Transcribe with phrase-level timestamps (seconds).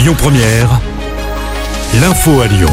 [0.00, 0.80] Lyon Première,
[2.00, 2.72] l'info à Lyon.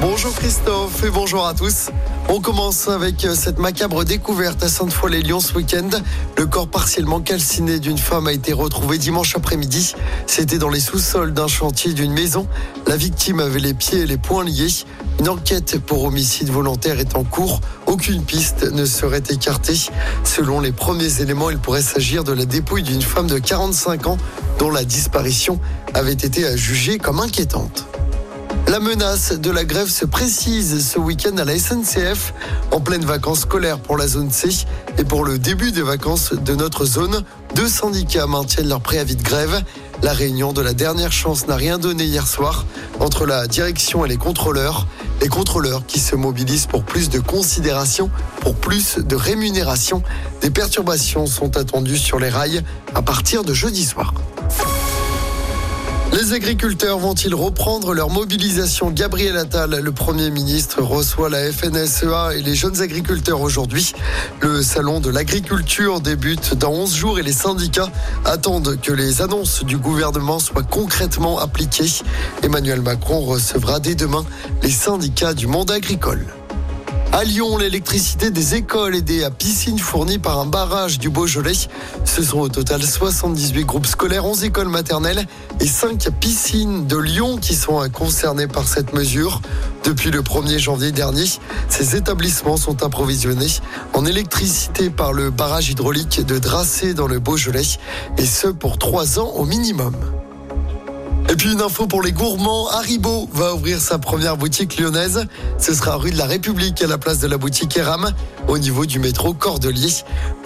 [0.00, 1.90] Bonjour Christophe et bonjour à tous.
[2.30, 5.90] On commence avec euh, cette macabre découverte à Sainte-Foy-les-Lyons ce week-end.
[6.38, 9.94] Le corps partiellement calciné d'une femme a été retrouvé dimanche après-midi.
[10.26, 12.48] C'était dans les sous-sols d'un chantier d'une maison.
[12.86, 14.72] La victime avait les pieds et les poings liés.
[15.20, 17.60] Une enquête pour homicide volontaire est en cours.
[17.86, 19.76] Aucune piste ne serait écartée.
[20.24, 24.16] Selon les premiers éléments, il pourrait s'agir de la dépouille d'une femme de 45 ans
[24.58, 25.60] dont la disparition
[25.94, 27.86] avait été jugée comme inquiétante.
[28.68, 32.32] La menace de la grève se précise ce week-end à la SNCF
[32.72, 34.48] en pleine vacances scolaires pour la zone C
[34.96, 37.22] et pour le début des vacances de notre zone.
[37.54, 39.62] Deux syndicats maintiennent leur préavis de grève.
[40.02, 42.64] La réunion de la dernière chance n'a rien donné hier soir
[43.00, 44.86] entre la direction et les contrôleurs.
[45.20, 48.10] Les contrôleurs qui se mobilisent pour plus de considération,
[48.40, 50.02] pour plus de rémunération.
[50.40, 52.62] Des perturbations sont attendues sur les rails
[52.94, 54.14] à partir de jeudi soir.
[56.14, 58.92] Les agriculteurs vont-ils reprendre leur mobilisation?
[58.92, 63.94] Gabriel Attal, le Premier ministre, reçoit la FNSEA et les jeunes agriculteurs aujourd'hui.
[64.40, 67.90] Le salon de l'agriculture débute dans 11 jours et les syndicats
[68.24, 71.90] attendent que les annonces du gouvernement soient concrètement appliquées.
[72.44, 74.24] Emmanuel Macron recevra dès demain
[74.62, 76.24] les syndicats du monde agricole.
[77.14, 81.52] À Lyon, l'électricité des écoles et des piscines fournies par un barrage du Beaujolais.
[82.04, 85.24] Ce sont au total 78 groupes scolaires, 11 écoles maternelles
[85.60, 89.42] et 5 piscines de Lyon qui sont concernées par cette mesure.
[89.84, 91.26] Depuis le 1er janvier dernier,
[91.68, 93.60] ces établissements sont approvisionnés
[93.92, 97.78] en électricité par le barrage hydraulique de Dracé dans le Beaujolais
[98.18, 99.94] et ce pour 3 ans au minimum.
[101.28, 105.26] Et puis une info pour les gourmands, Haribo va ouvrir sa première boutique lyonnaise.
[105.58, 108.12] Ce sera rue de la République à la place de la boutique Eram
[108.46, 109.92] au niveau du métro Cordelier.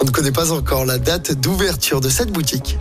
[0.01, 2.77] On ne connaît pas encore la date d'ouverture de cette boutique.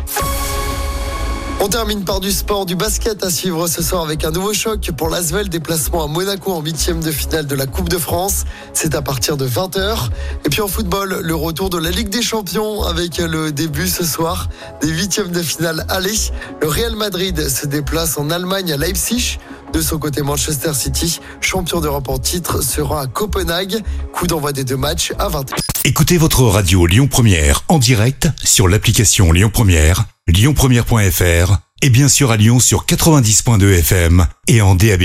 [1.60, 4.92] On termine par du sport, du basket à suivre ce soir avec un nouveau choc
[4.96, 5.48] pour l'Asvel.
[5.48, 8.44] Déplacement à Monaco en huitième de finale de la Coupe de France.
[8.72, 10.08] C'est à partir de 20h.
[10.44, 14.04] Et puis en football, le retour de la Ligue des Champions avec le début ce
[14.04, 14.48] soir
[14.80, 16.14] des huitièmes de finale aller.
[16.62, 19.38] Le Real Madrid se déplace en Allemagne à Leipzig.
[19.72, 23.82] De son côté, Manchester City, champion d'Europe en titre, sera à Copenhague.
[24.12, 25.54] Coup d'envoi des deux matchs à 20h.
[25.84, 32.30] Écoutez votre radio Lyon Première en direct sur l'application Lyon Première, lyonpremière.fr et bien sûr
[32.30, 35.04] à Lyon sur 90.2 FM et en DAB+.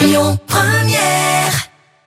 [0.00, 1.25] Lyon Première